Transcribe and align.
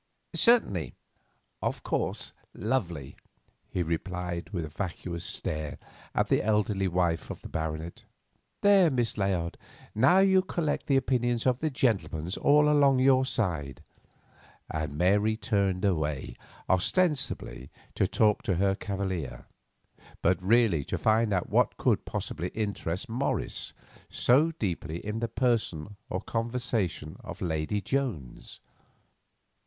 "Certainly, 0.33 0.95
of 1.61 1.83
course; 1.83 2.33
lovely," 2.55 3.15
he 3.69 3.83
replied, 3.83 4.49
with 4.49 4.65
a 4.65 4.69
vacuous 4.69 5.23
stare 5.23 5.77
at 6.15 6.27
the 6.27 6.41
elderly 6.41 6.87
wife 6.87 7.29
of 7.29 7.43
the 7.43 7.47
baronet. 7.49 8.03
"There, 8.61 8.89
Miss 8.89 9.15
Layard, 9.15 9.59
now 9.93 10.17
you 10.17 10.41
collect 10.41 10.87
the 10.87 10.97
opinions 10.97 11.45
of 11.45 11.59
the 11.59 11.69
gentlemen 11.69 12.27
all 12.41 12.67
along 12.67 12.97
your 12.97 13.27
side." 13.27 13.83
And 14.71 14.97
Mary 14.97 15.37
turned 15.37 15.85
away, 15.85 16.35
ostensibly 16.67 17.69
to 17.93 18.07
talk 18.07 18.41
to 18.41 18.55
her 18.55 18.73
cavalier; 18.73 19.45
but 20.23 20.41
really 20.41 20.83
to 20.85 20.97
find 20.97 21.31
out 21.31 21.51
what 21.51 21.77
could 21.77 22.05
possibly 22.05 22.47
interest 22.55 23.07
Morris 23.07 23.73
so 24.09 24.51
deeply 24.53 24.97
in 25.05 25.19
the 25.19 25.27
person 25.27 25.95
or 26.09 26.21
conversation 26.21 27.17
of 27.23 27.39
Lady 27.39 27.81
Jones. 27.81 28.59